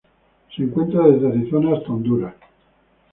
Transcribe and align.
Se 0.55 0.63
encuentra 0.63 1.05
desde 1.07 1.27
Arizona 1.27 1.77
hasta 1.77 1.91
Honduras. 1.91 2.33